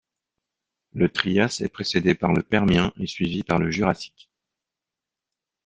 Le 0.93 1.09
Trias 1.09 1.57
est 1.63 1.69
précédé 1.69 2.15
par 2.15 2.33
le 2.33 2.41
Permien 2.41 2.91
et 2.97 3.05
suivi 3.05 3.43
par 3.43 3.59
le 3.59 3.69
Jurassique. 3.69 4.31